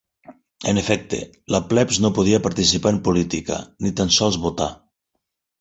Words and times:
En 0.71 0.79
efecte, 0.81 1.19
la 1.57 1.59
plebs 1.73 2.01
no 2.05 2.11
podia 2.19 2.41
participar 2.47 2.95
en 2.97 2.99
política, 3.09 3.61
ni 3.85 3.95
tan 4.01 4.15
sols 4.17 4.43
votar. 4.49 4.73